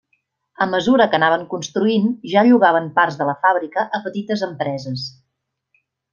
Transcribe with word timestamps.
A 0.65 0.67
mesura 0.69 1.05
que 1.11 1.17
anaven 1.19 1.43
construint 1.51 2.07
ja 2.31 2.43
llogaven 2.47 2.87
parts 2.97 3.19
de 3.21 3.29
la 3.31 3.37
fàbrica 3.45 3.85
a 3.99 4.01
petites 4.09 4.45
empreses. 4.49 5.05